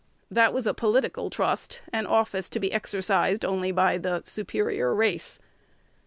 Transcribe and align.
That 0.31 0.51
was 0.51 0.65
a 0.65 0.73
political 0.73 1.29
trust, 1.29 1.79
an 1.93 2.07
office 2.07 2.49
to 2.49 2.59
be 2.59 2.73
exercised 2.73 3.45
only 3.45 3.71
by 3.71 3.99
the 3.99 4.23
superior 4.25 4.95
race. 4.95 5.37